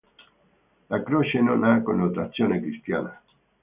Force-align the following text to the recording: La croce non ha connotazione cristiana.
La 0.89 0.99
croce 1.03 1.35
non 1.41 1.61
ha 1.63 1.79
connotazione 1.83 2.59
cristiana. 2.59 3.21